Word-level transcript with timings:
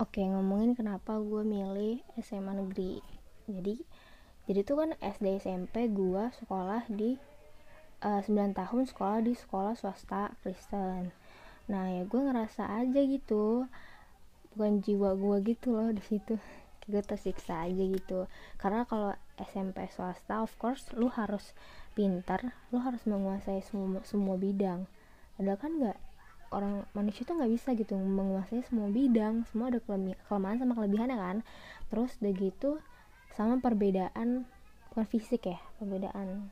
Oke, 0.00 0.24
ngomongin 0.24 0.72
kenapa 0.72 1.20
gue 1.20 1.44
milih 1.44 2.00
SMA 2.24 2.56
negeri. 2.56 3.04
Jadi, 3.44 3.84
jadi 4.48 4.64
tuh 4.64 4.80
kan 4.80 4.90
SD 4.96 5.44
SMP 5.44 5.92
gue 5.92 6.24
sekolah 6.40 6.88
di 6.88 7.20
uh, 8.00 8.24
9 8.24 8.56
tahun 8.56 8.88
sekolah 8.88 9.20
di 9.20 9.36
sekolah 9.36 9.76
swasta 9.76 10.32
Kristen. 10.40 11.12
Nah, 11.68 11.84
ya 11.92 12.08
gue 12.08 12.16
ngerasa 12.16 12.80
aja 12.80 12.96
gitu. 12.96 13.68
Bukan 14.56 14.80
jiwa 14.80 15.20
gue 15.20 15.36
gitu 15.52 15.76
loh 15.76 15.92
di 15.92 16.00
situ. 16.00 16.40
Gue 16.88 17.04
tersiksa 17.04 17.68
aja 17.68 17.84
gitu. 17.84 18.24
Karena 18.56 18.88
kalau 18.88 19.12
SMP 19.36 19.84
swasta 19.92 20.40
of 20.40 20.56
course 20.56 20.88
lu 20.96 21.12
harus 21.12 21.52
pintar, 21.92 22.56
lu 22.72 22.80
harus 22.80 23.04
menguasai 23.04 23.60
semua 23.60 24.00
semua 24.08 24.40
bidang. 24.40 24.88
Padahal 25.36 25.60
kan 25.60 25.72
nggak 25.76 25.98
orang 26.50 26.82
manusia 26.94 27.22
tuh 27.22 27.38
nggak 27.38 27.52
bisa 27.54 27.68
gitu 27.78 27.94
menguasai 27.94 28.66
semua 28.66 28.90
bidang 28.90 29.46
semua 29.50 29.70
ada 29.70 29.78
kelemahan 30.26 30.58
sama 30.58 30.74
kelebihannya 30.74 31.18
kan. 31.18 31.36
Terus 31.90 32.18
udah 32.22 32.32
gitu 32.34 32.70
sama 33.34 33.62
perbedaan 33.62 34.44
bukan 34.90 35.06
fisik 35.06 35.46
ya 35.46 35.58
perbedaan 35.78 36.50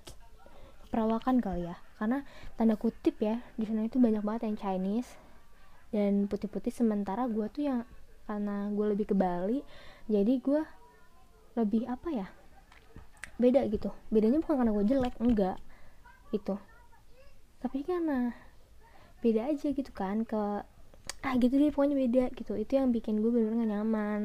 perawakan 0.91 1.42
kali 1.42 1.66
ya. 1.66 1.77
Karena 1.98 2.22
tanda 2.55 2.78
kutip 2.78 3.19
ya 3.19 3.42
di 3.58 3.66
sana 3.66 3.86
itu 3.86 3.98
banyak 3.98 4.22
banget 4.22 4.50
yang 4.50 4.56
Chinese 4.58 5.10
dan 5.91 6.30
putih-putih 6.30 6.70
sementara 6.70 7.27
gue 7.27 7.46
tuh 7.50 7.64
yang 7.66 7.80
karena 8.28 8.69
gue 8.70 8.86
lebih 8.92 9.08
ke 9.08 9.14
Bali 9.16 9.64
jadi 10.05 10.36
gue 10.36 10.60
lebih 11.56 11.88
apa 11.88 12.08
ya 12.12 12.27
beda 13.41 13.66
gitu. 13.72 13.91
Bedanya 14.12 14.38
bukan 14.44 14.62
karena 14.62 14.72
gue 14.74 14.84
jelek 14.84 15.14
enggak 15.19 15.58
itu 16.30 16.55
tapi 17.58 17.83
karena 17.83 18.30
beda 19.18 19.50
aja 19.50 19.68
gitu 19.74 19.90
kan 19.90 20.22
ke 20.22 20.62
ah 21.18 21.34
gitu 21.34 21.58
deh 21.58 21.70
pokoknya 21.74 21.96
beda 21.98 22.24
gitu. 22.38 22.54
Itu 22.54 22.78
yang 22.78 22.95
bikin 22.95 23.18
gue 23.18 23.30
bener-bener 23.30 23.66
gak 23.66 23.70
nyaman. 23.74 24.22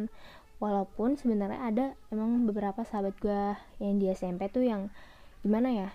Walaupun 0.61 1.19
sebenarnya 1.19 1.59
ada 1.59 1.85
emang 2.13 2.47
beberapa 2.47 2.86
sahabat 2.88 3.17
gue 3.19 3.41
yang 3.83 3.99
di 3.99 4.08
SMP 4.14 4.47
tuh 4.47 4.64
yang 4.64 4.88
gimana 5.44 5.69
ya 5.73 5.89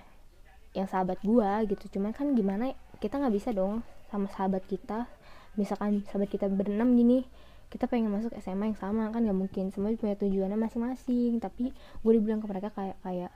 yang 0.76 0.88
sahabat 0.90 1.22
gue 1.22 1.50
gitu. 1.70 1.98
Cuman 1.98 2.12
kan 2.12 2.34
gimana 2.34 2.74
kita 2.98 3.16
nggak 3.16 3.34
bisa 3.34 3.50
dong 3.54 3.86
sama 4.10 4.28
sahabat 4.28 4.66
kita. 4.66 5.08
Misalkan 5.56 6.04
sahabat 6.10 6.28
kita 6.28 6.50
berenam 6.50 6.92
gini 6.98 7.24
kita 7.68 7.84
pengen 7.84 8.08
masuk 8.08 8.32
SMA 8.40 8.72
yang 8.72 8.78
sama 8.80 9.08
kan 9.12 9.24
nggak 9.24 9.38
mungkin. 9.38 9.70
Semua 9.72 9.94
punya 9.96 10.18
tujuannya 10.18 10.58
masing-masing. 10.58 11.40
Tapi 11.40 11.72
gue 11.74 12.12
dibilang 12.12 12.42
ke 12.42 12.46
mereka 12.50 12.68
kayak 12.74 12.96
kayak 13.00 13.32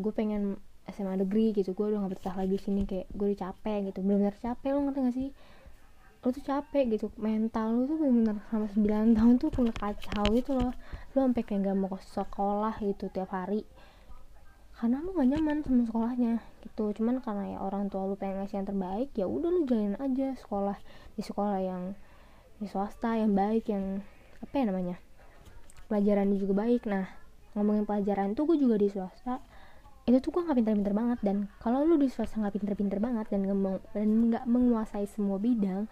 gue 0.00 0.12
pengen 0.14 0.58
SMA 0.90 1.14
negeri 1.14 1.54
gitu 1.54 1.72
gue 1.72 1.86
udah 1.94 2.02
gak 2.02 2.18
betah 2.18 2.34
lagi 2.34 2.58
sini 2.58 2.82
kayak 2.82 3.06
gue 3.14 3.26
udah 3.32 3.40
capek 3.50 3.78
gitu. 3.90 3.98
Bener-bener 4.02 4.34
capek 4.34 4.70
lo 4.74 4.80
ngerti 4.88 5.00
gak 5.00 5.14
sih? 5.14 5.28
Lo 6.22 6.28
tuh 6.30 6.42
capek 6.42 6.84
gitu 6.98 7.06
mental 7.18 7.68
lo 7.78 7.82
tuh 7.86 7.96
bener-bener 7.98 8.36
sama 8.50 8.66
9 8.66 9.14
tahun 9.18 9.34
tuh 9.38 9.50
punya 9.54 9.72
kacau 9.74 10.26
gitu 10.34 10.58
loh. 10.58 10.72
Lo 11.14 11.18
sampai 11.22 11.42
kayak 11.46 11.70
gak 11.70 11.76
mau 11.78 11.90
ke 11.94 12.02
sekolah 12.02 12.74
gitu 12.82 13.04
tiap 13.14 13.30
hari. 13.30 13.62
Karena 14.74 14.98
lo 14.98 15.14
gak 15.14 15.28
nyaman 15.30 15.62
sama 15.62 15.82
sekolahnya 15.86 16.32
gitu. 16.66 16.84
Cuman 16.98 17.22
karena 17.22 17.54
ya 17.54 17.58
orang 17.62 17.86
tua 17.86 18.02
lo 18.10 18.18
pengen 18.18 18.42
ngasih 18.42 18.58
yang 18.58 18.68
terbaik 18.68 19.08
ya 19.14 19.26
udah 19.30 19.50
lo 19.54 19.60
jalanin 19.62 19.94
aja 20.02 20.34
sekolah 20.34 20.76
di 21.14 21.22
sekolah 21.22 21.58
yang 21.62 21.82
di 22.58 22.66
swasta 22.70 23.18
yang 23.18 23.34
baik 23.34 23.66
yang 23.70 24.02
apa 24.38 24.54
ya 24.54 24.64
namanya 24.66 24.96
pelajaran 25.86 26.34
juga 26.34 26.66
baik. 26.66 26.90
Nah 26.90 27.06
ngomongin 27.54 27.84
pelajaran 27.84 28.34
tuh 28.34 28.50
gue 28.50 28.58
juga 28.58 28.80
di 28.80 28.88
swasta 28.90 29.51
itu 30.02 30.18
tuh 30.18 30.34
gue 30.34 30.42
nggak 30.42 30.58
pinter-pinter 30.58 30.94
banget 30.94 31.18
dan 31.22 31.36
kalau 31.62 31.86
lu 31.86 31.94
di 31.94 32.10
swasta 32.10 32.42
nggak 32.42 32.58
pinter-pinter 32.58 32.98
banget 32.98 33.26
dan 33.30 33.46
nggak 33.46 34.44
menguasai 34.50 35.06
semua 35.06 35.38
bidang 35.38 35.86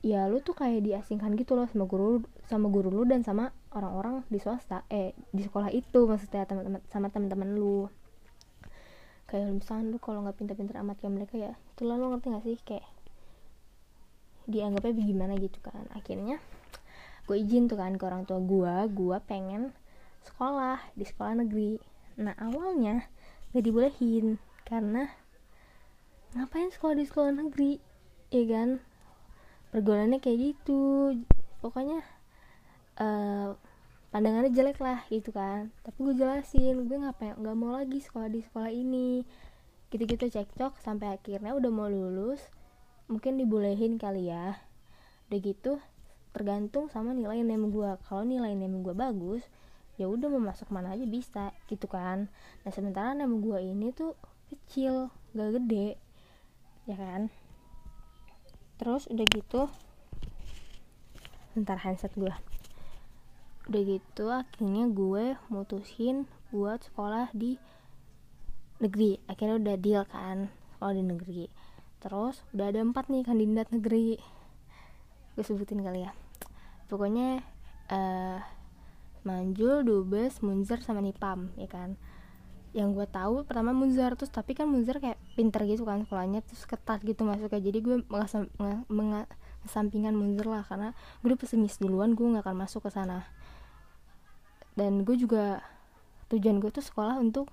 ya 0.00 0.24
lu 0.32 0.40
tuh 0.40 0.56
kayak 0.56 0.80
diasingkan 0.84 1.36
gitu 1.36 1.52
loh 1.56 1.68
sama 1.68 1.84
guru 1.84 2.24
sama 2.48 2.72
guru 2.72 2.88
lu 2.88 3.04
dan 3.04 3.20
sama 3.20 3.52
orang-orang 3.76 4.24
di 4.32 4.40
swasta 4.40 4.88
eh 4.88 5.12
di 5.28 5.44
sekolah 5.44 5.68
itu 5.68 6.08
maksudnya 6.08 6.48
teman-teman 6.48 6.80
sama 6.88 7.12
teman-teman 7.12 7.48
lu. 7.52 7.86
Kayak 9.28 9.60
misalnya 9.60 9.94
lu 9.94 9.98
kalau 10.00 10.24
nggak 10.24 10.40
pinter-pinter 10.40 10.80
amat 10.80 10.96
kayak 11.04 11.14
mereka 11.14 11.34
ya 11.36 11.52
itu 11.52 11.82
lo 11.84 11.94
ngerti 12.00 12.26
gak 12.32 12.44
sih? 12.48 12.56
Kayak 12.64 12.88
dianggapnya 14.48 14.92
bagaimana 14.96 15.32
gitu 15.36 15.58
kan. 15.60 15.84
Akhirnya 15.92 16.40
gue 17.28 17.36
izin 17.36 17.68
tuh 17.68 17.76
kan 17.76 17.94
ke 17.94 18.04
orang 18.08 18.24
tua 18.24 18.40
gue 18.40 18.74
gue 18.90 19.16
pengen 19.28 19.76
sekolah 20.24 20.80
di 20.96 21.04
sekolah 21.04 21.44
negeri. 21.44 21.76
Nah 22.18 22.32
awalnya 22.40 23.04
gak 23.52 23.64
dibolehin. 23.64 24.36
Karena 24.66 25.10
ngapain 26.38 26.70
sekolah 26.70 26.94
di 26.94 27.04
sekolah 27.06 27.32
negeri? 27.34 27.82
Ya 28.30 28.44
kan? 28.46 28.78
Pergaulannya 29.74 30.22
kayak 30.22 30.38
gitu. 30.54 31.14
Pokoknya 31.58 32.02
uh, 32.98 33.54
pandangannya 34.10 34.50
jelek 34.54 34.78
lah 34.82 35.02
gitu 35.10 35.30
kan. 35.30 35.70
Tapi 35.82 35.98
gue 36.02 36.14
jelasin 36.18 36.86
gue 36.86 36.98
ngapain 36.98 37.38
nggak 37.38 37.56
mau 37.58 37.74
lagi 37.74 37.98
sekolah 38.02 38.30
di 38.30 38.42
sekolah 38.42 38.70
ini. 38.70 39.22
Gitu-gitu 39.90 40.30
cekcok 40.30 40.78
sampai 40.78 41.18
akhirnya 41.18 41.54
udah 41.54 41.70
mau 41.70 41.90
lulus 41.90 42.42
mungkin 43.10 43.38
dibolehin 43.38 43.98
kali 43.98 44.30
ya. 44.30 44.58
Udah 45.30 45.38
gitu 45.42 45.82
tergantung 46.30 46.86
sama 46.86 47.10
nilai 47.10 47.42
nem 47.42 47.74
gue 47.74 47.90
kalau 48.06 48.22
nilai 48.22 48.54
nem 48.54 48.70
gue 48.86 48.94
bagus 48.94 49.42
ya 50.00 50.08
udah 50.08 50.32
mau 50.32 50.40
masuk 50.40 50.72
mana 50.72 50.96
aja 50.96 51.04
bisa 51.04 51.52
gitu 51.68 51.84
kan. 51.84 52.32
Nah 52.64 52.70
sementara 52.72 53.12
nama 53.12 53.28
gue 53.28 53.60
ini 53.60 53.92
tuh 53.92 54.16
kecil 54.48 55.12
gak 55.36 55.60
gede 55.60 56.00
ya 56.88 56.96
kan. 56.96 57.28
Terus 58.80 59.04
udah 59.12 59.26
gitu 59.28 59.68
bentar 61.52 61.76
handset 61.76 62.16
gue 62.16 62.32
udah 63.70 63.82
gitu 63.86 64.26
akhirnya 64.34 64.90
gue 64.90 65.38
mutusin 65.46 66.26
buat 66.50 66.82
sekolah 66.90 67.30
di 67.30 67.54
negeri. 68.82 69.22
Akhirnya 69.30 69.62
udah 69.62 69.76
deal 69.78 70.02
kan 70.10 70.50
sekolah 70.74 70.94
di 70.98 71.04
negeri. 71.06 71.42
Terus 72.02 72.42
udah 72.50 72.66
ada 72.66 72.82
empat 72.82 73.06
nih 73.06 73.22
kandidat 73.22 73.70
negeri. 73.70 74.18
Gue 75.38 75.44
sebutin 75.46 75.86
kali 75.86 76.02
ya. 76.02 76.10
Pokoknya 76.90 77.46
uh, 77.94 78.42
Manjul, 79.20 79.84
Dubes, 79.84 80.40
Munzer 80.40 80.80
sama 80.80 81.04
Nipam 81.04 81.52
ya 81.60 81.68
kan? 81.68 82.00
Yang 82.72 83.02
gue 83.02 83.06
tahu 83.10 83.44
pertama 83.44 83.74
Munzer 83.76 84.14
terus 84.16 84.32
tapi 84.32 84.56
kan 84.56 84.70
Munzer 84.70 84.96
kayak 85.02 85.20
pinter 85.36 85.66
gitu 85.68 85.84
kan 85.84 86.06
sekolahnya 86.06 86.40
terus 86.46 86.64
ketat 86.64 87.04
gitu 87.04 87.26
masuknya. 87.28 87.60
Jadi 87.60 87.78
gue 87.84 87.96
mengesampingkan 88.88 90.14
Munzer 90.16 90.46
lah 90.48 90.64
karena 90.64 90.96
gue 91.20 91.36
pesimis 91.36 91.76
duluan 91.76 92.16
gue 92.16 92.24
nggak 92.24 92.46
akan 92.46 92.56
masuk 92.64 92.88
ke 92.88 92.90
sana. 92.94 93.28
Dan 94.72 95.04
gue 95.04 95.18
juga 95.18 95.60
tujuan 96.32 96.62
gue 96.62 96.70
tuh 96.72 96.80
sekolah 96.80 97.20
untuk 97.20 97.50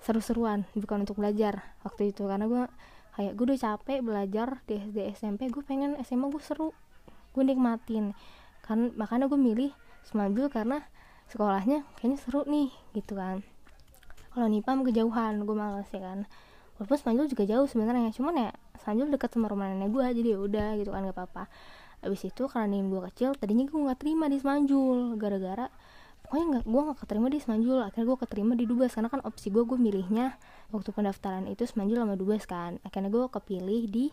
seru-seruan 0.00 0.64
bukan 0.78 1.04
untuk 1.04 1.20
belajar 1.20 1.76
waktu 1.84 2.14
itu. 2.14 2.24
Karena 2.24 2.48
gue 2.48 2.62
kayak 3.18 3.36
gue 3.36 3.44
udah 3.52 3.60
capek 3.60 4.00
belajar 4.00 4.64
di 4.64 4.80
SD 4.80 5.12
SMP 5.18 5.52
gue 5.52 5.60
pengen 5.60 6.00
SMA 6.00 6.32
gue 6.32 6.40
seru 6.40 6.72
gue 7.36 7.42
nikmatin. 7.44 8.16
Kan 8.64 8.94
makanya 8.96 9.28
gue 9.28 9.36
milih 9.36 9.74
Semajul 10.02 10.50
karena 10.50 10.82
sekolahnya 11.32 11.88
kayaknya 11.96 12.18
seru 12.20 12.44
nih 12.44 12.68
gitu 12.92 13.16
kan. 13.16 13.40
Kalau 14.36 14.48
Nipam 14.52 14.84
kejauhan 14.84 15.48
gue 15.48 15.56
males 15.56 15.88
ya 15.88 16.04
kan. 16.04 16.28
Walaupun 16.76 16.96
Semanjul 17.00 17.26
juga 17.32 17.48
jauh 17.48 17.64
sebenarnya 17.64 18.12
cuman 18.12 18.34
ya 18.36 18.50
Semanjul 18.84 19.08
dekat 19.08 19.32
sama 19.32 19.48
rumah 19.48 19.72
nenek 19.72 19.88
gue 19.88 20.04
jadi 20.12 20.28
ya 20.36 20.38
udah 20.44 20.68
gitu 20.76 20.92
kan 20.92 21.08
gak 21.08 21.16
apa-apa. 21.16 21.44
Abis 22.04 22.28
itu 22.28 22.44
karena 22.52 22.76
nih 22.76 22.84
gue 22.84 23.00
kecil 23.08 23.30
tadinya 23.40 23.64
gue 23.64 23.80
nggak 23.80 23.98
terima 24.04 24.28
di 24.28 24.36
Semanjul 24.36 25.16
gara-gara 25.16 25.72
pokoknya 26.26 26.44
nggak 26.48 26.64
gue 26.68 26.82
nggak 26.84 26.98
keterima 27.00 27.28
di 27.32 27.38
Semanjul 27.40 27.78
akhirnya 27.80 28.06
gue 28.12 28.18
keterima 28.20 28.52
di 28.58 28.64
Dubes 28.68 28.92
karena 28.92 29.08
kan 29.08 29.20
opsi 29.24 29.48
gue 29.48 29.62
gue 29.64 29.78
milihnya 29.78 30.36
waktu 30.74 30.90
pendaftaran 30.92 31.48
itu 31.48 31.64
Semanjul 31.64 32.04
sama 32.04 32.14
Dubes 32.20 32.44
kan. 32.44 32.76
Akhirnya 32.84 33.08
gue 33.08 33.24
kepilih 33.32 33.82
di 33.88 34.04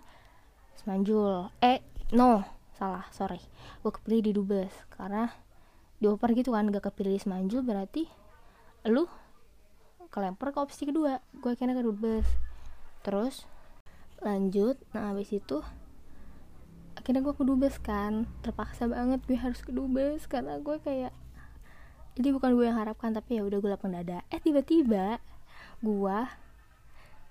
Semanjul 0.80 1.52
eh 1.60 1.84
no 2.16 2.48
salah 2.80 3.04
sorry. 3.12 3.44
Gue 3.84 3.92
kepilih 3.92 4.22
di 4.24 4.32
Dubes 4.32 4.72
karena 4.94 5.49
dioper 6.00 6.32
gitu 6.36 6.56
kan 6.56 6.72
gak 6.72 6.92
kepilih 6.92 7.20
semanjul 7.20 7.64
berarti 7.64 8.08
lu 8.88 9.08
kelempar 10.10 10.52
ke 10.52 10.60
opsi 10.60 10.90
kedua. 10.90 11.22
Gue 11.38 11.54
kena 11.54 11.78
ke 11.78 11.86
dubes. 11.86 12.26
Terus 13.06 13.46
lanjut. 14.20 14.76
Nah 14.92 15.14
habis 15.14 15.30
itu 15.32 15.62
akhirnya 16.98 17.22
gue 17.22 17.36
ke 17.38 17.44
dubes 17.46 17.78
kan. 17.80 18.26
Terpaksa 18.42 18.90
banget 18.90 19.22
gue 19.30 19.38
harus 19.38 19.62
ke 19.62 19.72
dubes 19.72 20.26
karena 20.26 20.58
gue 20.60 20.82
kayak 20.82 21.14
jadi 22.18 22.36
bukan 22.36 22.58
gue 22.58 22.66
yang 22.68 22.76
harapkan 22.76 23.16
tapi 23.16 23.40
ya 23.40 23.46
udah 23.46 23.60
gue 23.62 23.70
lapang 23.70 23.94
dada. 23.94 24.26
Eh 24.34 24.42
tiba-tiba 24.42 25.22
gue 25.80 26.20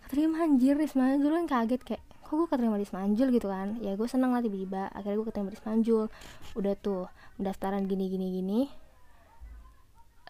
keterima 0.07 0.47
anjir 0.47 0.79
di 0.81 0.89
semanjul 0.89 1.45
kan 1.45 1.45
kaget 1.45 1.83
kayak 1.85 2.05
kok 2.29 2.37
gue 2.37 2.45
keterima 2.53 2.77
di 2.77 2.85
Semanjul 2.85 3.33
gitu 3.33 3.49
kan? 3.49 3.81
Ya 3.81 3.97
gue 3.97 4.05
seneng 4.05 4.37
lah 4.37 4.45
tiba-tiba. 4.45 4.93
Akhirnya 4.93 5.17
gue 5.17 5.27
keterima 5.33 5.49
di 5.49 5.57
Semanjul. 5.57 6.13
Udah 6.53 6.75
tuh 6.77 7.09
pendaftaran 7.41 7.89
gini 7.89 8.13
gini 8.13 8.27
gini. 8.37 8.61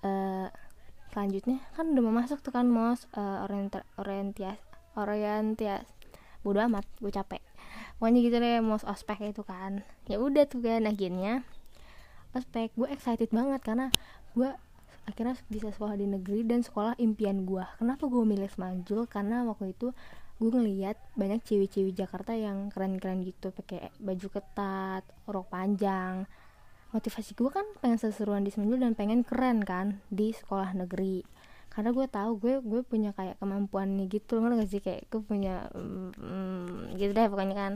Uh, 0.06 0.46
selanjutnya 1.10 1.58
kan 1.74 1.90
udah 1.90 2.02
mau 2.06 2.14
masuk 2.14 2.38
tuh 2.38 2.54
kan 2.54 2.70
mos. 2.70 3.10
Uh, 3.10 3.42
orienta 3.42 3.82
orientias 3.98 4.62
orientias 4.94 5.82
bodo 6.46 6.62
amat 6.62 6.86
gue 7.02 7.10
capek. 7.10 7.42
Pokoknya 7.98 8.18
gitu 8.22 8.36
deh 8.38 8.62
mos 8.62 8.86
ospek 8.86 9.34
itu 9.34 9.42
kan. 9.42 9.82
Ya 10.06 10.22
udah 10.22 10.46
tuh 10.46 10.62
kan 10.62 10.86
akhirnya 10.86 11.42
ospek. 12.30 12.70
Gue 12.78 12.94
excited 12.94 13.34
banget 13.34 13.58
karena 13.66 13.90
gue 14.38 14.54
akhirnya 15.10 15.34
bisa 15.50 15.74
sekolah 15.74 15.98
di 15.98 16.06
negeri 16.06 16.44
dan 16.44 16.60
sekolah 16.60 16.92
impian 17.00 17.48
gue 17.48 17.64
kenapa 17.80 18.06
gue 18.06 18.22
milih 18.22 18.46
Semanjul? 18.54 19.10
Karena 19.10 19.42
waktu 19.48 19.74
itu 19.74 19.90
gue 20.38 20.50
ngeliat 20.54 20.94
banyak 21.18 21.42
cewek-cewek 21.42 21.98
Jakarta 21.98 22.30
yang 22.30 22.70
keren-keren 22.70 23.26
gitu 23.26 23.50
pakai 23.50 23.90
baju 23.98 24.26
ketat 24.30 25.02
rok 25.26 25.50
panjang. 25.50 26.30
Motivasi 26.94 27.34
gue 27.34 27.50
kan 27.50 27.66
pengen 27.82 27.98
seseruan 27.98 28.46
di 28.46 28.54
Semanjul 28.54 28.80
dan 28.80 28.94
pengen 28.94 29.26
keren 29.26 29.66
kan 29.66 29.98
di 30.08 30.30
sekolah 30.30 30.78
negeri. 30.78 31.26
Karena 31.68 31.90
gue 31.90 32.06
tahu 32.06 32.38
gue 32.38 32.54
gue 32.62 32.80
punya 32.86 33.10
kayak 33.12 33.42
kemampuan 33.42 33.98
nih 33.98 34.06
gitu 34.08 34.38
nggak 34.38 34.70
sih? 34.70 34.80
Kayak 34.80 35.10
gue 35.10 35.20
punya 35.26 35.68
mm, 35.74 36.94
gitu 36.96 37.10
deh 37.12 37.26
pokoknya 37.26 37.56
kan. 37.58 37.72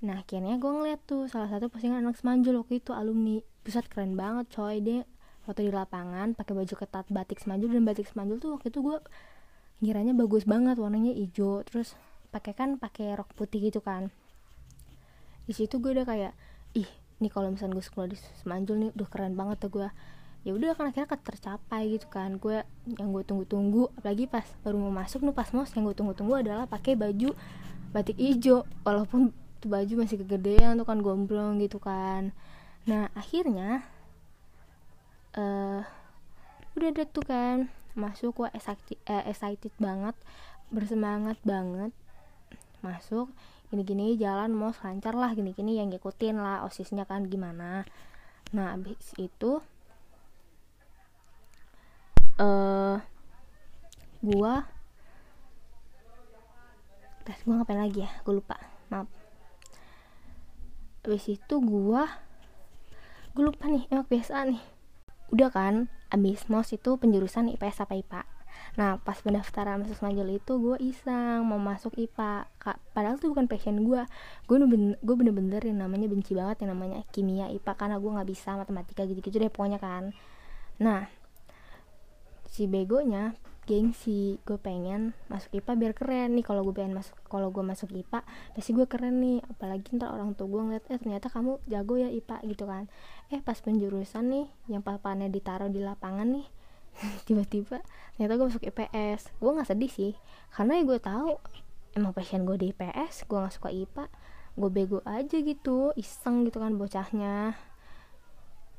Nah 0.00 0.24
akhirnya 0.24 0.56
gue 0.56 0.70
ngeliat 0.72 1.00
tuh 1.04 1.28
salah 1.28 1.52
satu 1.52 1.68
postingan 1.68 2.02
anak 2.02 2.16
semanjul 2.16 2.64
waktu 2.64 2.80
itu 2.80 2.96
alumni. 2.96 3.44
Pusat 3.62 3.84
keren 3.92 4.16
banget 4.16 4.48
coy 4.48 4.80
dia 4.80 5.04
foto 5.46 5.62
di 5.62 5.70
lapangan 5.70 6.34
pakai 6.34 6.58
baju 6.58 6.74
ketat 6.74 7.06
batik 7.06 7.38
semanjul 7.38 7.70
dan 7.70 7.86
batik 7.86 8.10
semanjul 8.10 8.42
tuh 8.42 8.50
waktu 8.58 8.74
itu 8.74 8.82
gue 8.82 8.98
ngiranya 9.84 10.16
bagus 10.16 10.48
banget 10.48 10.80
warnanya 10.80 11.12
hijau 11.12 11.60
terus 11.68 11.92
pakai 12.32 12.52
kan 12.56 12.80
pakai 12.80 13.16
rok 13.16 13.32
putih 13.36 13.68
gitu 13.68 13.84
kan. 13.84 14.08
Di 15.44 15.52
situ 15.52 15.78
gue 15.78 15.92
udah 15.92 16.08
kayak 16.08 16.32
ih 16.72 16.88
nih 17.20 17.30
kalau 17.32 17.48
misalnya 17.52 17.80
gue 17.80 17.84
sekolah 17.84 18.08
di 18.12 18.18
semanjul 18.44 18.76
nih 18.76 18.90
udah 18.96 19.08
keren 19.08 19.34
banget 19.36 19.56
tuh 19.62 19.70
gue 19.80 19.88
ya 20.46 20.54
udah 20.54 20.78
kan 20.78 20.92
akhirnya 20.92 21.16
tercapai 21.16 21.82
gitu 21.92 22.06
kan. 22.08 22.40
Gue 22.40 22.64
yang 22.96 23.12
gue 23.12 23.22
tunggu-tunggu 23.24 23.92
apalagi 24.00 24.24
pas 24.28 24.44
baru 24.64 24.80
mau 24.80 24.92
masuk 24.92 25.24
nih 25.24 25.34
pas 25.36 25.48
mos 25.52 25.72
yang 25.76 25.84
gue 25.84 25.96
tunggu-tunggu 25.96 26.40
adalah 26.40 26.64
pakai 26.64 26.96
baju 26.96 27.36
batik 27.92 28.16
hijau 28.16 28.64
walaupun 28.84 29.32
tuh 29.60 29.68
baju 29.72 30.04
masih 30.04 30.20
kegedean 30.24 30.76
tuh 30.76 30.86
kan 30.88 31.00
gombrong 31.04 31.60
gitu 31.60 31.76
kan. 31.80 32.32
Nah 32.88 33.12
akhirnya 33.12 33.84
uh, 35.36 35.80
udah 36.76 36.88
deh 36.92 37.08
tuh 37.08 37.24
kan 37.24 37.68
masuk 37.96 38.44
gue 38.44 38.48
excited, 38.52 39.00
uh, 39.08 39.24
excited 39.24 39.72
banget 39.80 40.14
bersemangat 40.68 41.40
banget. 41.42 41.90
Masuk 42.84 43.32
gini-gini 43.72 44.14
jalan 44.14 44.54
mau 44.54 44.70
lancar 44.70 45.16
lah 45.18 45.34
gini-gini 45.34 45.80
yang 45.80 45.90
ngikutin 45.90 46.38
lah 46.38 46.62
osisnya 46.62 47.02
kan 47.02 47.26
gimana. 47.26 47.82
Nah 48.54 48.78
abis 48.78 49.16
itu 49.18 49.58
uh, 52.38 52.96
gua 54.22 54.54
tes 57.26 57.42
gua 57.42 57.58
ngapain 57.58 57.82
lagi 57.82 58.06
ya? 58.06 58.10
Gue 58.22 58.38
lupa 58.38 58.54
maaf. 58.86 59.10
Abis 61.02 61.26
itu 61.26 61.54
gua 61.58 62.06
gue 63.34 63.42
lupa 63.44 63.66
nih 63.66 63.84
emang 63.90 64.06
biasa 64.06 64.46
nih. 64.46 64.62
Udah 65.34 65.50
kan 65.50 65.90
abis 66.10 66.46
mos 66.46 66.70
itu 66.70 66.96
penjurusan 66.96 67.50
IPS 67.56 67.86
apa 67.86 67.94
IPA 67.98 68.22
nah 68.76 68.96
pas 69.00 69.16
pendaftaran 69.20 69.84
masuk 69.84 70.00
Semanjul 70.00 70.36
itu 70.36 70.52
gue 70.56 70.76
iseng 70.80 71.44
mau 71.44 71.60
masuk 71.60 71.92
IPA 71.96 72.48
Kak, 72.56 72.80
padahal 72.96 73.20
itu 73.20 73.28
bukan 73.28 73.48
passion 73.48 73.84
gue 73.84 74.02
gue 74.48 74.56
bener, 74.64 74.96
gue 75.00 75.14
bener-bener 75.16 75.60
yang 75.64 75.84
namanya 75.84 76.08
benci 76.08 76.32
banget 76.32 76.64
yang 76.64 76.76
namanya 76.76 77.04
kimia 77.12 77.52
IPA 77.52 77.72
karena 77.76 77.96
gue 78.00 78.10
nggak 78.10 78.28
bisa 78.28 78.56
matematika 78.56 79.04
gitu-gitu 79.04 79.36
deh 79.40 79.52
pokoknya 79.52 79.76
kan. 79.80 80.12
Nah 80.80 81.08
si 82.48 82.64
begonya 82.64 83.36
gengsi. 83.66 84.38
Gue 84.46 84.56
pengen 84.56 85.12
masuk 85.26 85.58
IPA 85.58 85.72
biar 85.74 85.92
keren. 85.92 86.38
Nih 86.38 86.46
kalau 86.46 86.62
gue 86.62 86.72
pengen 86.72 86.94
masuk 86.94 87.18
kalau 87.26 87.50
gue 87.50 87.60
masuk 87.66 87.90
IPA 87.90 88.22
pasti 88.54 88.70
gue 88.72 88.86
keren 88.86 89.18
nih. 89.18 89.42
Apalagi 89.50 89.98
ntar 89.98 90.14
orang 90.14 90.32
tua 90.38 90.46
gue 90.46 90.62
ngeliat 90.62 90.84
eh 90.88 90.96
ternyata 91.02 91.26
kamu 91.28 91.58
jago 91.66 91.94
ya 91.98 92.08
IPA 92.08 92.36
gitu 92.46 92.64
kan. 92.64 92.86
Eh 93.34 93.42
pas 93.42 93.58
penjurusan 93.58 94.24
nih 94.30 94.46
yang 94.70 94.86
papannya 94.86 95.26
ditaruh 95.28 95.68
di 95.68 95.82
lapangan 95.82 96.30
nih 96.30 96.46
tiba-tiba 97.28 97.84
ternyata 98.16 98.32
gue 98.40 98.46
masuk 98.48 98.64
IPS 98.64 99.36
gue 99.36 99.50
nggak 99.52 99.68
sedih 99.68 99.92
sih 99.92 100.12
karena 100.48 100.80
ya 100.80 100.82
gue 100.88 100.96
tahu 100.96 101.36
emang 101.92 102.16
passion 102.16 102.48
gue 102.48 102.56
di 102.56 102.72
IPS 102.72 103.28
gue 103.28 103.36
nggak 103.36 103.52
suka 103.52 103.68
IPA 103.68 104.04
gue 104.56 104.70
bego 104.72 105.04
aja 105.04 105.36
gitu 105.36 105.92
iseng 106.00 106.48
gitu 106.48 106.64
kan 106.64 106.72
bocahnya. 106.80 107.52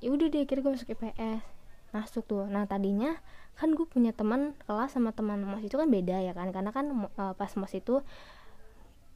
Ya 0.02 0.10
udah 0.14 0.30
deh 0.30 0.46
kira 0.46 0.66
gue 0.66 0.74
masuk 0.74 0.90
IPS 0.90 1.57
masuk 1.98 2.24
tuh. 2.30 2.46
Nah 2.46 2.70
tadinya 2.70 3.18
kan 3.58 3.74
gue 3.74 3.88
punya 3.90 4.14
teman 4.14 4.54
kelas 4.70 4.94
sama 4.94 5.10
teman 5.18 5.42
mos 5.42 5.66
itu 5.66 5.74
kan 5.74 5.90
beda 5.90 6.22
ya 6.22 6.34
kan 6.38 6.54
karena 6.54 6.70
kan 6.70 7.10
uh, 7.18 7.34
pas 7.34 7.52
mos 7.58 7.74
itu 7.74 8.06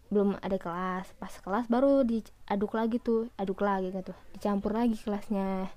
belum 0.09 0.41
ada 0.41 0.57
kelas. 0.57 1.13
Pas 1.21 1.31
kelas 1.31 1.69
baru 1.69 2.01
diaduk 2.01 2.73
lagi 2.73 2.97
tuh 2.97 3.29
aduk 3.37 3.61
lagi 3.61 3.93
gitu 3.93 4.13
dicampur 4.33 4.73
lagi 4.73 4.97
kelasnya. 4.97 5.69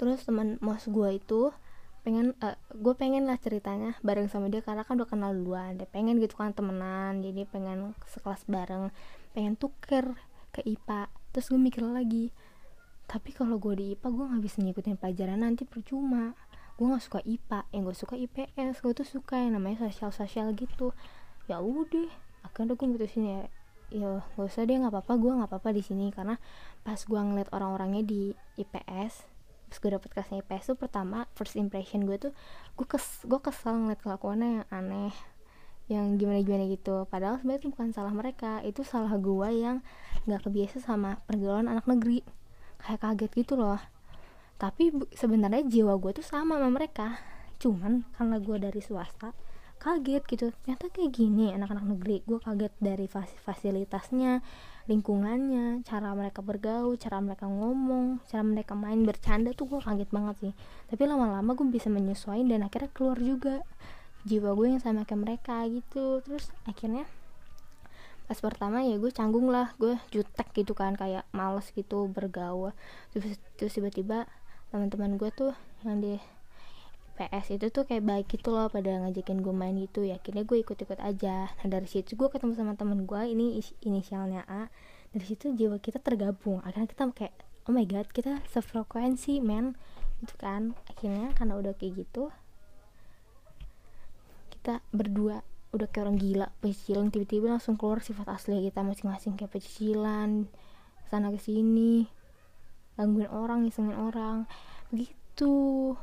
Terus 0.00 0.24
teman 0.24 0.56
mos 0.64 0.88
gue 0.88 1.20
itu 1.20 1.52
pengen 2.00 2.32
uh, 2.40 2.56
gue 2.72 2.94
pengen 2.96 3.28
lah 3.28 3.36
ceritanya 3.36 4.00
bareng 4.00 4.32
sama 4.32 4.48
dia 4.48 4.64
karena 4.64 4.88
kan 4.88 4.96
udah 4.96 5.08
kenal 5.08 5.36
duluan. 5.36 5.76
Dia 5.76 5.86
pengen 5.86 6.16
gitu 6.16 6.40
kan 6.40 6.56
temenan 6.56 7.20
jadi 7.20 7.44
pengen 7.44 7.92
sekelas 8.08 8.48
bareng 8.48 8.88
pengen 9.36 9.54
tuker 9.54 10.16
ke 10.50 10.66
IPA 10.66 11.06
terus 11.30 11.46
gue 11.46 11.60
mikir 11.60 11.86
lagi 11.86 12.34
tapi 13.10 13.34
kalau 13.34 13.58
gue 13.58 13.74
di 13.74 13.84
IPA 13.98 14.06
gue 14.06 14.24
nggak 14.30 14.42
bisa 14.46 14.56
ngikutin 14.62 14.94
pelajaran 15.02 15.42
nanti 15.42 15.66
percuma. 15.66 16.30
Gue 16.78 16.86
nggak 16.94 17.02
suka 17.02 17.18
IPA 17.26 17.66
yang 17.74 17.82
gue 17.82 17.96
suka 17.98 18.14
IPS 18.14 18.86
gue 18.86 18.92
tuh 18.94 19.02
suka 19.02 19.34
yang 19.42 19.58
namanya 19.58 19.90
sosial 19.90 20.14
sosial 20.14 20.54
gitu. 20.54 20.94
Ya 21.50 21.58
udah 21.58 22.06
akhirnya 22.46 22.78
gue 22.78 22.86
mutusin 22.86 23.24
ya 23.26 23.40
ya 23.90 24.22
gak 24.38 24.46
usah 24.46 24.62
deh 24.62 24.78
nggak 24.78 24.94
apa-apa 24.94 25.18
gue 25.18 25.32
nggak 25.42 25.50
apa-apa 25.50 25.74
di 25.74 25.82
sini. 25.82 26.14
Karena 26.14 26.38
pas 26.86 27.02
gue 27.02 27.18
ngeliat 27.18 27.50
orang-orangnya 27.50 28.06
di 28.06 28.30
IPS 28.62 29.26
pas 29.70 29.78
gue 29.78 29.90
dapet 29.90 30.10
kelasnya 30.10 30.42
IPS 30.46 30.74
tuh 30.74 30.78
pertama 30.78 31.30
first 31.38 31.54
impression 31.54 32.02
gue 32.02 32.18
tuh 32.18 32.32
gue 32.74 32.86
kes 32.86 33.26
gue 33.26 33.38
kesel 33.38 33.78
ngeliat 33.78 34.02
kelakuannya 34.02 34.62
yang 34.62 34.66
aneh 34.70 35.14
yang 35.90 36.14
gimana 36.14 36.46
gimana 36.46 36.70
gitu. 36.70 37.10
Padahal 37.10 37.42
sebenarnya 37.42 37.66
itu 37.66 37.68
bukan 37.74 37.90
salah 37.90 38.14
mereka 38.14 38.62
itu 38.62 38.86
salah 38.86 39.18
gue 39.18 39.48
yang 39.50 39.82
nggak 40.30 40.46
kebiasa 40.46 40.78
sama 40.78 41.18
pergaulan 41.26 41.66
anak 41.66 41.90
negeri 41.90 42.22
kayak 42.84 43.00
kaget 43.04 43.30
gitu 43.44 43.54
loh. 43.56 43.80
Tapi 44.60 44.92
sebenarnya 45.16 45.64
jiwa 45.64 45.96
gue 45.96 46.20
tuh 46.20 46.26
sama 46.26 46.60
sama 46.60 46.68
mereka. 46.68 47.16
Cuman 47.56 48.04
karena 48.16 48.36
gue 48.40 48.56
dari 48.60 48.80
swasta 48.84 49.32
kaget 49.80 50.22
gitu. 50.28 50.52
Ternyata 50.52 50.92
kayak 50.92 51.10
gini 51.16 51.56
anak-anak 51.56 51.96
negeri. 51.96 52.20
Gue 52.28 52.38
kaget 52.38 52.72
dari 52.78 53.08
fas 53.08 53.32
fasilitasnya 53.44 54.44
lingkungannya 54.88 55.86
cara 55.86 56.10
mereka 56.18 56.42
bergaul 56.42 56.98
cara 56.98 57.22
mereka 57.22 57.46
ngomong 57.46 58.26
cara 58.26 58.42
mereka 58.42 58.74
main 58.74 59.06
bercanda 59.06 59.54
tuh 59.54 59.70
gue 59.70 59.80
kaget 59.80 60.10
banget 60.12 60.36
sih. 60.40 60.52
Tapi 60.92 61.02
lama-lama 61.08 61.56
gue 61.56 61.66
bisa 61.68 61.88
menyesuaikan 61.88 62.48
dan 62.48 62.60
akhirnya 62.68 62.90
keluar 62.92 63.16
juga. 63.16 63.64
Jiwa 64.28 64.52
gue 64.52 64.76
yang 64.76 64.82
sama 64.84 65.08
kayak 65.08 65.20
mereka 65.24 65.64
gitu. 65.72 66.20
Terus 66.20 66.52
akhirnya 66.68 67.08
pas 68.30 68.38
pertama 68.38 68.86
ya 68.86 68.94
gue 68.94 69.10
canggung 69.10 69.50
lah 69.50 69.74
gue 69.82 69.98
jutek 70.14 70.54
gitu 70.54 70.70
kan 70.70 70.94
kayak 70.94 71.26
males 71.34 71.66
gitu 71.74 72.06
bergaul. 72.06 72.70
Terus 73.58 73.74
tiba-tiba 73.74 74.30
teman-teman 74.70 75.18
gue 75.18 75.34
tuh 75.34 75.50
yang 75.82 75.98
di 75.98 76.22
PS 77.18 77.58
itu 77.58 77.74
tuh 77.74 77.90
kayak 77.90 78.06
baik 78.06 78.26
gitu 78.30 78.54
loh 78.54 78.70
pada 78.70 79.02
ngajakin 79.02 79.42
gue 79.42 79.50
main 79.50 79.74
gitu. 79.74 80.06
Ya 80.06 80.22
akhirnya 80.22 80.46
gue 80.46 80.62
ikut-ikut 80.62 81.02
aja. 81.02 81.50
Nah 81.50 81.66
dari 81.66 81.90
situ 81.90 82.14
gue 82.14 82.30
ketemu 82.30 82.54
sama 82.54 82.78
teman 82.78 83.02
gue 83.02 83.22
ini 83.26 83.58
inisialnya 83.82 84.46
A. 84.46 84.70
Dari 85.10 85.26
situ 85.26 85.50
jiwa 85.50 85.82
kita 85.82 85.98
tergabung. 85.98 86.62
Akhirnya 86.62 86.86
kita 86.86 87.10
kayak 87.10 87.34
oh 87.66 87.74
my 87.74 87.82
god 87.82 88.06
kita 88.14 88.46
sefrekuensi 88.46 89.42
men. 89.42 89.74
Itu 90.22 90.38
kan. 90.38 90.78
Akhirnya 90.86 91.34
karena 91.34 91.58
udah 91.58 91.74
kayak 91.74 92.06
gitu 92.06 92.30
kita 94.60 94.84
berdua 94.94 95.40
udah 95.70 95.86
kayak 95.86 96.10
orang 96.10 96.18
gila 96.18 96.46
pecicilan 96.58 97.14
tiba-tiba 97.14 97.54
langsung 97.54 97.78
keluar 97.78 98.02
sifat 98.02 98.26
asli 98.30 98.58
kita 98.66 98.82
masing-masing 98.82 99.38
kayak 99.38 99.54
pecicilan 99.54 100.50
sana 101.06 101.30
ke 101.30 101.38
sini 101.38 102.10
gangguin 102.98 103.30
orang 103.30 103.66
ngisengin 103.66 103.94
orang 103.94 104.50
begitu 104.90 105.94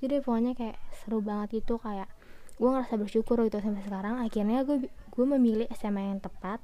jadi 0.00 0.20
pokoknya 0.20 0.52
kayak 0.52 0.76
seru 0.92 1.24
banget 1.24 1.64
gitu 1.64 1.80
kayak 1.80 2.12
gue 2.56 2.68
ngerasa 2.68 2.96
bersyukur 2.96 3.36
gitu 3.44 3.60
sampai 3.60 3.84
sekarang. 3.84 4.20
Akhirnya 4.24 4.64
gue 4.64 4.88
gue 4.88 5.26
memilih 5.26 5.68
SMA 5.76 6.12
yang 6.12 6.20
tepat 6.20 6.60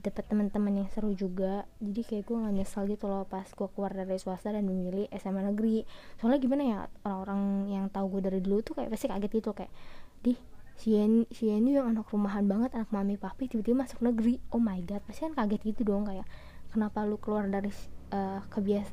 dapat 0.00 0.24
teman-teman 0.32 0.84
yang 0.84 0.88
seru 0.92 1.12
juga. 1.12 1.68
Jadi 1.80 2.00
kayak 2.04 2.24
gue 2.24 2.36
gak 2.40 2.54
nyesel 2.56 2.84
gitu 2.88 3.04
loh 3.08 3.28
pas 3.28 3.44
gue 3.44 3.68
keluar 3.72 3.92
dari 3.92 4.16
swasta 4.16 4.52
dan 4.52 4.64
memilih 4.64 5.08
SMA 5.16 5.44
negeri. 5.52 5.84
Soalnya 6.20 6.40
gimana 6.40 6.62
ya 6.64 6.78
orang-orang 7.04 7.40
yang 7.68 7.84
tahu 7.92 8.16
gue 8.16 8.32
dari 8.32 8.40
dulu 8.40 8.64
tuh 8.64 8.74
kayak 8.80 8.92
pasti 8.92 9.06
kaget 9.08 9.30
gitu 9.32 9.50
kayak 9.52 9.72
di 10.20 10.36
si 10.80 10.96
Yeni, 10.96 11.28
si 11.28 11.52
Yeni 11.52 11.76
yang 11.76 11.92
anak 11.92 12.08
rumahan 12.08 12.48
banget 12.48 12.72
anak 12.72 12.88
mami 12.88 13.20
papi 13.20 13.52
tiba-tiba 13.52 13.84
masuk 13.84 14.00
negeri. 14.00 14.40
Oh 14.48 14.62
my 14.62 14.80
god 14.88 15.04
pasti 15.04 15.28
kan 15.28 15.36
kaget 15.36 15.76
gitu 15.76 15.84
dong 15.84 16.08
kayak 16.08 16.24
kenapa 16.72 17.04
lu 17.04 17.20
keluar 17.20 17.44
dari 17.52 17.68
uh, 18.16 18.40
kebias 18.48 18.88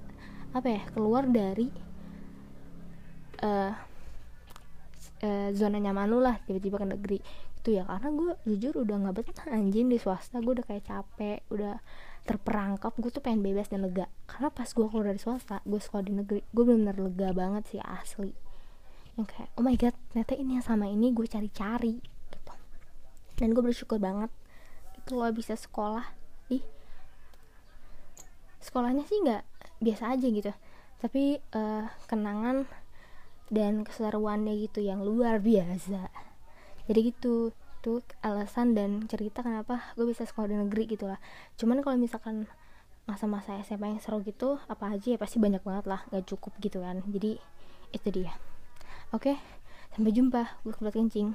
apa 0.52 0.68
ya 0.68 0.84
keluar 0.92 1.24
dari 1.32 1.72
uh, 3.40 3.72
uh, 5.24 5.50
zona 5.56 5.80
nyaman 5.80 6.12
lu 6.12 6.20
lah 6.20 6.36
tiba-tiba 6.44 6.84
ke 6.84 6.88
negeri. 6.92 7.20
Itu 7.64 7.72
ya 7.72 7.88
karena 7.88 8.12
gue 8.12 8.32
jujur 8.44 8.84
udah 8.84 8.96
nggak 9.08 9.16
betah 9.24 9.48
anjing 9.48 9.88
di 9.88 9.96
swasta 9.96 10.44
gue 10.44 10.60
udah 10.60 10.68
kayak 10.68 10.84
capek 10.92 11.40
udah 11.48 11.80
terperangkap. 12.28 12.92
Gue 13.00 13.16
tuh 13.16 13.24
pengen 13.24 13.40
bebas 13.48 13.72
dan 13.72 13.88
lega. 13.88 14.12
Karena 14.28 14.52
pas 14.52 14.68
gue 14.68 14.84
keluar 14.92 15.08
dari 15.16 15.24
swasta 15.24 15.64
gue 15.64 15.80
sekolah 15.80 16.04
di 16.04 16.14
negeri. 16.20 16.44
Gue 16.52 16.64
benar-benar 16.68 17.00
lega 17.00 17.30
banget 17.32 17.64
sih 17.72 17.80
asli 17.80 18.47
yang 19.18 19.26
kayak 19.26 19.50
oh 19.58 19.66
my 19.66 19.74
god 19.74 19.98
ternyata 20.14 20.34
ini 20.38 20.62
yang 20.62 20.66
sama 20.66 20.86
ini 20.86 21.10
gue 21.10 21.26
cari-cari 21.26 21.98
gitu. 22.02 22.54
Dan 23.38 23.58
gue 23.58 23.64
bersyukur 23.66 23.98
banget 23.98 24.30
itu 25.02 25.18
lo 25.18 25.26
bisa 25.34 25.58
sekolah. 25.58 26.06
Di 26.48 26.62
sekolahnya 28.62 29.04
sih 29.10 29.18
nggak 29.26 29.44
biasa 29.82 30.14
aja 30.14 30.28
gitu. 30.30 30.52
Tapi 31.02 31.42
uh, 31.58 31.90
kenangan 32.06 32.70
dan 33.50 33.82
keseruannya 33.82 34.54
gitu 34.70 34.86
yang 34.86 35.02
luar 35.02 35.42
biasa. 35.42 36.14
Jadi 36.86 37.00
gitu 37.12 37.52
tuh 37.82 38.04
alasan 38.20 38.76
dan 38.76 39.06
cerita 39.08 39.42
kenapa 39.42 39.94
gue 39.96 40.06
bisa 40.06 40.28
sekolah 40.28 40.52
di 40.52 40.58
negeri 40.58 40.84
gitu 40.94 41.10
lah. 41.10 41.18
Cuman 41.58 41.82
kalau 41.82 41.98
misalkan 41.98 42.46
masa-masa 43.08 43.56
SMA 43.64 43.96
yang 43.96 44.02
seru 44.04 44.20
gitu 44.22 44.60
apa 44.68 44.92
aja 44.92 45.16
ya 45.16 45.18
pasti 45.18 45.40
banyak 45.40 45.64
banget 45.64 45.88
lah 45.88 46.04
gak 46.12 46.28
cukup 46.28 46.54
gitu 46.60 46.84
kan. 46.84 47.00
Jadi 47.08 47.40
itu 47.96 48.08
dia 48.12 48.36
oke 49.16 49.34
sampai 49.96 50.12
jumpa. 50.14 50.42
Gue 50.64 50.72
kebelet 50.76 50.96
kencing 50.96 51.34